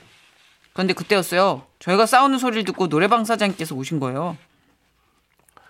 그런데 0.72 0.94
그때였어요. 0.94 1.66
저희가 1.80 2.06
싸우는 2.06 2.38
소리를 2.38 2.64
듣고 2.64 2.88
노래방 2.88 3.26
사장님께서 3.26 3.74
오신 3.74 4.00
거예요. 4.00 4.38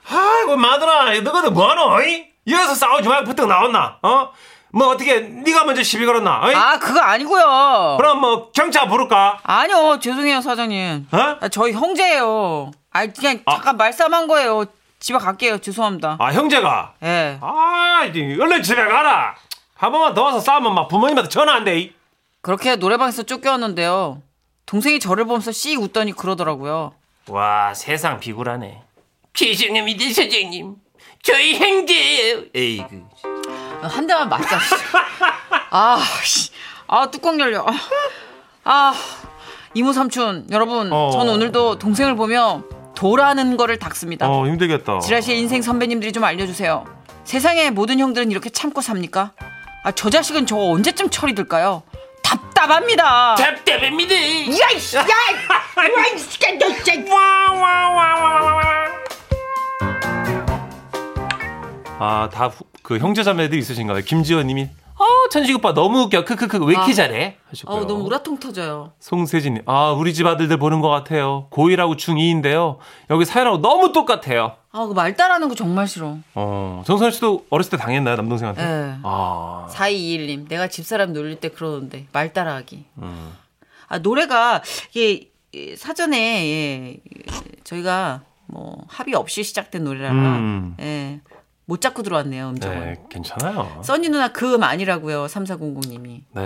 아이고 0.09 0.57
마누라 0.57 1.07
너희들 1.07 1.51
뭐하노? 1.51 1.97
어이? 1.97 2.27
여기서 2.47 2.77
싸우지 2.77 3.09
말고 3.09 3.25
부탁 3.31 3.49
나왔나? 3.49 3.99
어? 4.03 4.31
뭐 4.75 4.89
어떻게 4.89 5.21
네가 5.21 5.65
먼저 5.65 5.83
시비 5.83 6.05
걸었나? 6.05 6.41
어이? 6.43 6.55
아 6.55 6.79
그거 6.79 7.01
아니고요. 7.01 7.97
그럼 7.99 8.21
뭐 8.21 8.51
경찰 8.53 8.89
부를까? 8.89 9.39
아니요 9.43 9.99
죄송해요 10.01 10.41
사장님. 10.41 11.07
어? 11.13 11.17
아, 11.41 11.49
저희 11.49 11.73
형제예요. 11.73 12.73
아 12.93 13.07
그냥 13.07 13.41
잠깐 13.49 13.77
말싸움한 13.77 14.27
거예요. 14.27 14.65
집에 14.99 15.19
갈게요. 15.19 15.59
죄송합니다. 15.59 16.17
아 16.19 16.33
형제가 16.33 16.95
예. 17.05 17.39
아 17.41 18.05
이제 18.09 18.21
얼른 18.41 18.63
집에 18.63 18.85
가라 18.85 19.35
한 19.77 19.93
번만 19.93 20.15
더 20.15 20.23
와서 20.25 20.41
싸우면 20.41 20.75
막 20.75 20.89
부모님한테 20.89 21.29
전화 21.29 21.55
안 21.55 21.65
돼. 21.65 21.79
이. 21.79 21.93
그렇게 22.41 22.77
노래방에서 22.77 23.23
쫓겨왔는데요. 23.23 24.23
동생이 24.67 24.99
저를 24.99 25.25
보면서 25.25 25.53
씩 25.53 25.81
웃더니 25.81 26.13
그러더라고요. 26.13 26.95
와 27.29 27.73
세상 27.75 28.19
비굴하네 28.21 28.83
죄송합니다 29.33 30.13
사장님 30.13 30.75
저희 31.23 31.55
형제예요 31.57 32.45
에이그 32.55 33.03
한 33.89 34.07
대만 34.07 34.29
맞자. 34.29 34.59
씨. 34.59 34.75
아, 35.71 35.99
씨. 36.25 36.51
아 36.87 37.11
뚜껑 37.11 37.39
열려. 37.41 37.65
아, 37.67 37.73
아 38.65 38.95
이모 39.75 39.93
삼촌 39.93 40.47
여러분, 40.51 40.93
어. 40.93 41.11
전 41.11 41.29
오늘도 41.29 41.79
동생을 41.79 42.15
보며 42.17 42.63
도라는 42.95 43.57
거를 43.57 43.79
닦습니다. 43.79 44.29
어 44.29 44.47
힘들겠다 44.47 45.01
지라시의 45.01 45.41
인생 45.41 45.63
선배님들이 45.63 46.13
좀 46.13 46.23
알려주세요. 46.25 46.85
세상의 47.25 47.71
모든 47.73 47.99
형들은 47.99 48.31
이렇게 48.31 48.51
참고 48.51 48.81
삽니까? 48.81 49.33
아, 49.85 49.93
저 49.93 50.11
자식은 50.11 50.47
저거 50.47 50.71
언제쯤 50.71 51.11
철이 51.11 51.35
들까요? 51.35 51.83
답답합니다. 52.23 53.35
답답합니다 53.35 54.15
야이씨, 54.15 54.97
야, 54.97 55.05
야이씨, 55.77 56.59
너 56.59 56.67
진짜. 56.83 56.93
아 61.99 62.29
다 62.33 62.51
그 62.83 62.99
형제자매들 62.99 63.57
있으신가요? 63.59 64.03
김지현님이 64.03 64.69
아 64.97 65.05
천식 65.31 65.57
오빠 65.57 65.73
너무 65.73 66.03
웃겨 66.03 66.25
크크크 66.25 66.59
왜 66.67 66.75
이렇게 66.75 66.91
아. 66.93 66.95
잘해 66.95 67.37
하셨고요. 67.51 67.77
어, 67.83 67.87
너무 67.87 68.05
우라통 68.05 68.39
터져요. 68.39 68.93
송세진님 69.01 69.63
아 69.67 69.91
우리 69.93 70.13
집 70.13 70.27
아들들 70.27 70.59
보는 70.59 70.81
것 70.81 70.89
같아요. 70.91 71.49
고1하고 71.51 71.97
중2인데요. 71.97 72.77
여기 73.11 73.25
사연하고 73.25 73.59
너무 73.59 73.93
똑같아요. 73.93 74.57
아, 74.71 74.87
그 74.87 74.93
말 74.93 75.17
따라하는 75.17 75.49
거 75.49 75.55
정말 75.55 75.89
싫어. 75.89 76.19
어 76.35 76.83
정선 76.87 77.11
씨도 77.11 77.47
어렸을 77.49 77.71
때 77.71 77.77
당했나요 77.79 78.17
남동생한테? 78.17 78.63
예. 78.63 78.95
아 79.03 79.67
4221님, 79.71 80.49
내가 80.49 80.69
집사람 80.69 81.13
놀릴 81.13 81.41
때 81.41 81.49
그러는데, 81.49 82.07
말 82.13 82.33
따라하기. 82.33 82.85
음. 82.99 83.33
아, 83.89 83.99
노래가, 83.99 84.63
이게, 84.93 85.31
이, 85.53 85.75
사전에, 85.77 86.17
예, 86.19 86.97
저희가, 87.65 88.23
뭐, 88.47 88.85
합의 88.89 89.15
없이 89.15 89.43
시작된 89.43 89.85
노래라, 89.85 90.11
음. 90.11 90.75
예, 90.81 91.21
못 91.67 91.81
잡고 91.81 92.03
들어왔네요, 92.03 92.51
음정을. 92.51 92.79
네 92.81 92.97
괜찮아요. 93.09 93.81
써니 93.83 94.11
누나 94.11 94.29
그 94.29 94.55
음 94.55 94.63
아니라고요, 94.63 95.25
3400님이. 95.27 96.23
네. 96.33 96.43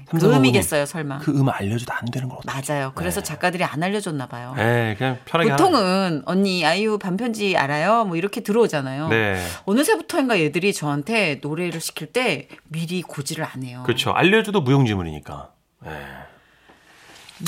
예, 0.00 0.04
그3400 0.06 0.22
님. 0.30 0.34
음이겠어요, 0.34 0.86
설마. 0.86 1.18
그 1.18 1.30
음 1.30 1.48
알려줘도 1.50 1.92
안 1.92 2.06
되는 2.06 2.28
거 2.28 2.36
같아요. 2.36 2.62
맞아요. 2.66 2.92
그래서 2.94 3.22
작가들이 3.22 3.64
안 3.64 3.82
알려줬나 3.82 4.26
봐요. 4.28 4.54
네 4.56 4.94
그냥 4.96 5.18
편하게. 5.26 5.50
보통은 5.50 6.22
언니 6.24 6.64
아이유 6.64 6.98
반편지 6.98 7.56
알아요? 7.56 8.04
뭐 8.06 8.16
이렇게 8.16 8.40
들어오잖아요. 8.40 9.08
네 9.08 9.44
어느새부터인가 9.66 10.40
얘들이 10.40 10.72
저한테 10.72 11.40
노래를 11.42 11.80
시킬 11.80 12.06
때 12.12 12.48
미리 12.68 13.02
고지를 13.02 13.44
안 13.44 13.62
해요. 13.64 13.82
그렇죠 13.84 14.12
알려줘도 14.12 14.62
무용지물이니까. 14.62 15.50
네. 15.84 15.90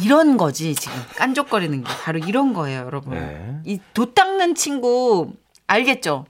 이런 0.02 0.37
거지 0.37 0.75
지금 0.75 0.97
깐족거리는 1.16 1.83
게 1.85 1.90
바로 2.04 2.19
이런 2.19 2.52
거예요, 2.52 2.81
여러분. 2.85 3.14
네. 3.14 3.57
이도 3.64 4.12
닦는 4.12 4.57
친구 4.57 5.33
알겠죠? 5.66 6.26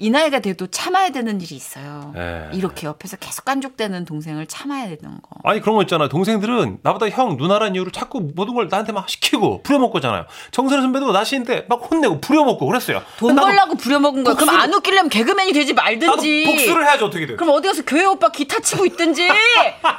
이 0.00 0.08
나이가 0.08 0.38
돼도 0.40 0.68
참아야 0.68 1.10
되는 1.10 1.40
일이 1.42 1.54
있어요. 1.54 2.12
네. 2.14 2.48
이렇게 2.54 2.86
옆에서 2.86 3.18
계속 3.18 3.44
깐족대는 3.44 4.06
동생을 4.06 4.46
참아야 4.46 4.84
되는 4.84 5.20
거. 5.20 5.28
아니 5.44 5.60
그런 5.60 5.76
거 5.76 5.82
있잖아요. 5.82 6.08
동생들은 6.08 6.78
나보다 6.82 7.10
형 7.10 7.36
누나란 7.36 7.74
이유로 7.74 7.90
자꾸 7.92 8.20
모든 8.34 8.54
걸 8.54 8.68
나한테 8.70 8.92
막 8.92 9.08
시키고 9.10 9.62
부려먹고잖아요. 9.62 10.24
정선우 10.52 10.80
선배도 10.82 11.12
나시인데 11.12 11.66
막 11.68 11.82
혼내고 11.90 12.20
부려먹고 12.22 12.64
그랬어요. 12.66 13.02
돈 13.18 13.36
벌라고 13.36 13.74
부려먹은 13.74 14.24
거야. 14.24 14.34
그럼 14.34 14.48
복수를- 14.54 14.60
안 14.60 14.72
웃기려면 14.72 15.10
개그맨이 15.10 15.52
되지 15.52 15.74
말든지. 15.74 16.44
복수를 16.46 16.84
해야지 16.86 17.04
어떻게든. 17.04 17.36
그럼 17.36 17.54
어디 17.54 17.68
가서 17.68 17.82
교회 17.84 18.04
오빠 18.06 18.30
기타 18.30 18.58
치고 18.60 18.86
있든지 18.86 19.28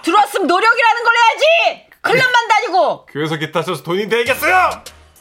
들어왔으면 0.03 0.47
노력이라는 0.47 1.03
걸 1.03 1.13
해야지 1.15 1.85
클럽만 2.01 2.47
다니고 2.49 3.05
교회에서 3.05 3.35
기타 3.35 3.61
쳐서 3.61 3.83
돈이 3.83 4.09
되겠어요? 4.09 4.69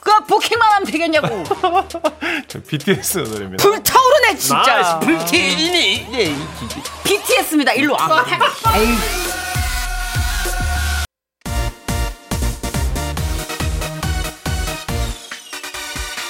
그 0.02 0.24
부킹만 0.26 0.72
하면 0.72 0.86
되겠냐고. 0.90 1.44
저 2.48 2.60
BTS 2.62 3.18
노래입니다. 3.18 3.62
불타오르네 3.62 4.36
진짜. 4.36 4.98
불티니. 5.00 6.06
네. 6.10 6.34
BTS입니다. 7.04 7.72
일로 7.74 7.94
와. 7.94 8.24
에이. 8.76 8.96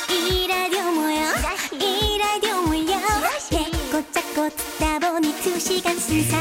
이 0.08 0.46
라디오 0.48 0.82
모여 0.92 1.26
이 1.80 2.18
라디오 2.18 2.62
몰려. 2.62 2.96
배꼽 3.50 4.12
잡고 4.12 4.48
듣다 4.50 4.98
보니 4.98 5.34
두 5.42 5.58
시간 5.58 5.98
순삭 5.98 6.40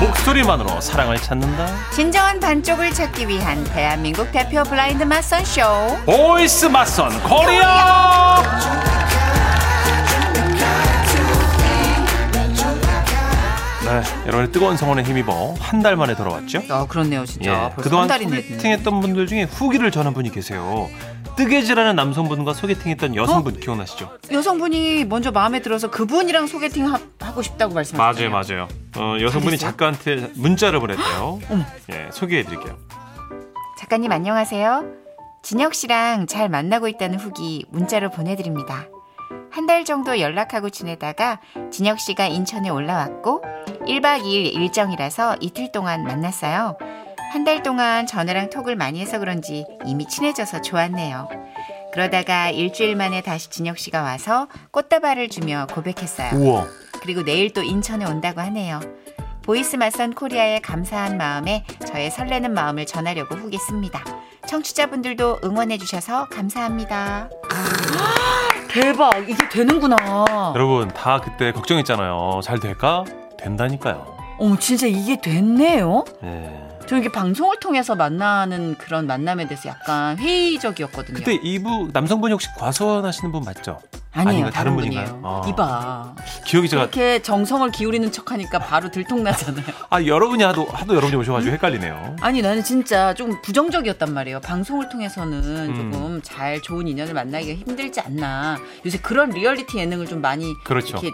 목소리만으로 0.00 0.80
사랑을 0.80 1.16
찾는다. 1.16 1.66
진정한 1.90 2.40
반쪽을 2.40 2.92
찾기 2.92 3.28
위한 3.28 3.62
대한민국 3.64 4.30
대표 4.32 4.62
블라인드 4.64 5.04
맞선 5.04 5.44
쇼 5.44 5.62
보이스 6.04 6.66
맞선 6.66 7.22
코리아. 7.22 8.42
네, 13.84 14.00
여러분의 14.26 14.52
뜨거운 14.52 14.76
성원에 14.76 15.02
힘입어 15.02 15.54
한 15.60 15.82
달 15.82 15.96
만에 15.96 16.14
돌아왔죠. 16.14 16.62
아, 16.70 16.86
그렇네요 16.86 17.26
진짜 17.26 17.50
예, 17.50 17.56
벌써 17.74 17.82
그동안 17.82 18.02
한 18.02 18.08
달이네 18.08 18.42
소개팅했던 18.42 19.00
분들 19.00 19.26
중에 19.26 19.42
후기를 19.42 19.90
전한 19.90 20.14
분이 20.14 20.30
계세요. 20.30 20.88
뜨개질하는 21.36 21.96
남성분과 21.96 22.52
소개팅했던 22.54 23.16
여성분 23.16 23.58
기억나시죠? 23.58 24.10
여성분이 24.30 25.04
먼저 25.06 25.30
마음에 25.30 25.60
들어서 25.60 25.90
그분이랑 25.90 26.46
소개팅 26.46 26.92
하, 26.92 26.98
하고 27.20 27.42
싶다고 27.42 27.74
말씀하셨어요 27.74 28.30
맞아요, 28.30 28.44
맞아요. 28.46 28.68
어, 28.96 29.16
여성분이? 29.20 29.58
작가한테 29.58 30.30
문자를 30.36 30.80
보냈대요. 30.80 31.40
예, 31.92 32.08
소개해드릴게요. 32.12 32.76
작가님 33.78 34.12
안녕하세요. 34.12 34.84
진혁 35.42 35.74
씨랑 35.74 36.26
잘 36.26 36.48
만나고 36.48 36.86
있다는 36.88 37.18
후기 37.18 37.64
문자로 37.70 38.10
보내드립니다. 38.10 38.86
한 39.50 39.66
달 39.66 39.84
정도 39.84 40.18
연락하고 40.20 40.70
지내다가 40.70 41.38
진혁 41.70 41.98
씨가 42.00 42.26
인천에 42.26 42.68
올라왔고 42.70 43.42
1박 43.86 44.22
2일 44.22 44.54
일정이라서 44.54 45.36
이틀 45.40 45.70
동안 45.72 46.04
만났어요. 46.04 46.76
한 47.32 47.44
달 47.44 47.62
동안 47.62 48.06
전화랑 48.06 48.50
톡을 48.50 48.76
많이 48.76 49.00
해서 49.00 49.18
그런지 49.18 49.64
이미 49.86 50.06
친해져서 50.06 50.60
좋았네요. 50.60 51.28
그러다가 51.92 52.50
일주일 52.50 52.94
만에 52.94 53.22
다시 53.22 53.48
진혁 53.50 53.78
씨가 53.78 54.02
와서 54.02 54.48
꽃다발을 54.70 55.28
주며 55.30 55.66
고백했어요. 55.72 56.30
우와. 56.38 56.66
그리고 57.00 57.24
내일 57.24 57.52
또 57.52 57.62
인천에 57.62 58.04
온다고 58.04 58.40
하네요. 58.42 58.80
보이스 59.42 59.76
맞선 59.76 60.12
코리아에 60.14 60.60
감사한 60.60 61.16
마음에 61.16 61.64
저의 61.86 62.10
설레는 62.10 62.52
마음을 62.52 62.86
전하려고 62.86 63.34
후기 63.34 63.56
씁니다. 63.58 64.04
청취자분들도 64.46 65.40
응원해 65.42 65.78
주셔서 65.78 66.28
감사합니다. 66.28 67.28
대박 68.70 69.28
이게 69.28 69.48
되는구나. 69.48 69.96
여러분 70.54 70.88
다 70.88 71.20
그때 71.20 71.50
걱정했잖아요. 71.52 72.40
잘 72.44 72.60
될까? 72.60 73.04
된다니까요. 73.38 74.16
어머 74.38 74.56
진짜 74.58 74.86
이게 74.86 75.20
됐네요. 75.20 76.04
예. 76.24 76.71
저 76.86 76.96
이게 76.96 77.10
방송을 77.10 77.58
통해서 77.60 77.94
만나는 77.94 78.76
그런 78.76 79.06
만남에 79.06 79.46
대해서 79.46 79.68
약간 79.68 80.18
회의적이었거든요. 80.18 81.16
그때 81.18 81.34
이부 81.42 81.90
남성분이 81.92 82.32
혹시 82.32 82.48
과수원하시는 82.56 83.32
분 83.32 83.42
맞죠? 83.44 83.80
아니에요? 84.14 84.50
다른 84.50 84.52
다른 84.52 84.76
분이에요. 84.76 85.20
아. 85.24 85.42
이봐 85.48 86.14
기억이 86.44 86.68
제가 86.68 86.82
이렇게 86.82 87.22
정성을 87.22 87.70
기울이는 87.70 88.12
척하니까 88.12 88.58
바로 88.58 88.90
들통나잖아요. 88.90 89.64
아 89.88 90.04
여러분이 90.04 90.42
하도 90.42 90.66
하도 90.66 90.94
여러분이 90.94 91.16
오셔가지고 91.16 91.54
헷갈리네요. 91.54 92.16
아니 92.20 92.42
나는 92.42 92.62
진짜 92.62 93.14
좀 93.14 93.40
부정적이었단 93.40 94.12
말이에요. 94.12 94.40
방송을 94.40 94.90
통해서는 94.90 95.70
음. 95.70 95.74
조금 95.74 96.20
잘 96.22 96.60
좋은 96.60 96.86
인연을 96.88 97.14
만나기가 97.14 97.54
힘들지 97.58 98.00
않나. 98.00 98.58
요새 98.84 98.98
그런 98.98 99.30
리얼리티 99.30 99.78
예능을 99.78 100.06
좀 100.06 100.20
많이 100.20 100.52
그렇죠. 100.64 100.98
이렇게 100.98 101.10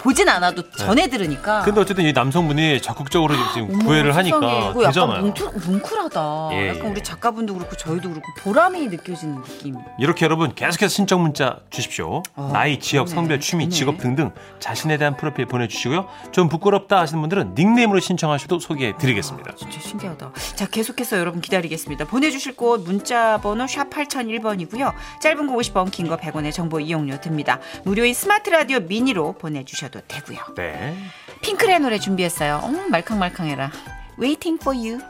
보진 0.00 0.28
않아도 0.30 0.68
전해 0.70 1.08
들으니까. 1.08 1.60
근데 1.62 1.80
어쨌든 1.80 2.04
이 2.06 2.12
남성분이 2.12 2.80
적극적으로 2.80 3.34
지금 3.52 3.68
어머, 3.74 3.84
구애를 3.84 4.12
세상에. 4.14 4.30
하니까 4.30 4.70
이거 4.70 4.82
약간 4.82 4.92
되잖아요. 4.92 5.20
뭉클, 5.22 5.46
뭉클하다. 5.66 6.48
예, 6.52 6.68
약간 6.70 6.86
예. 6.86 6.90
우리 6.90 7.02
작가분도 7.02 7.54
그렇고 7.54 7.76
저희도 7.76 8.08
그렇고 8.08 8.26
보람이 8.42 8.86
느껴지는 8.88 9.42
느낌. 9.42 9.76
이렇게 9.98 10.24
여러분 10.24 10.54
계속해서 10.54 10.88
신청 10.92 11.20
문자 11.22 11.58
주십시오. 11.68 12.22
어, 12.34 12.50
나이, 12.52 12.78
지역, 12.80 13.04
그러네. 13.04 13.14
성별, 13.14 13.40
취미, 13.40 13.64
그러네. 13.64 13.76
직업 13.76 13.98
등등 13.98 14.30
자신에 14.58 14.96
대한 14.96 15.16
프로필 15.18 15.44
보내주시고요. 15.46 16.06
좀 16.32 16.48
부끄럽다 16.48 16.98
하시는 17.00 17.20
분들은 17.20 17.54
닉네임으로 17.56 18.00
신청하셔도 18.00 18.58
소개해드리겠습니다. 18.58 19.54
진짜 19.56 19.80
신기하다. 19.80 20.32
자, 20.56 20.66
계속해서 20.66 21.18
여러분 21.18 21.40
기다리겠습니다. 21.42 22.06
보내주실 22.06 22.56
곳 22.56 22.82
문자 22.84 23.38
번호 23.42 23.66
샵 23.66 23.90
8001번이고요. 23.90 24.92
짧은 25.20 25.46
거 25.46 25.54
50원, 25.56 25.90
긴 25.90 26.08
거 26.08 26.16
100원의 26.16 26.52
정보 26.52 26.80
이용료 26.80 27.20
듭니다. 27.20 27.60
무료인 27.84 28.14
스마트 28.14 28.48
라디오 28.50 28.80
미니로 28.80 29.34
보내주 29.34 29.76
셔도 29.90 30.00
되고요. 30.06 30.38
네. 30.56 30.96
핑클의 31.42 31.80
노래 31.80 31.98
준비했어요. 31.98 32.60
어, 32.62 32.68
말캉말캉해라. 32.90 33.70
Waiting 34.18 34.62
for 34.62 34.76
you. 34.78 35.00